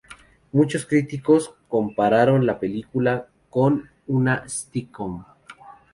Muchos 0.51 0.87
críticos 0.87 1.53
compararon 1.67 2.47
la 2.47 2.59
película 2.59 3.27
con 3.51 3.87
una 4.07 4.49
sitcom. 4.49 5.23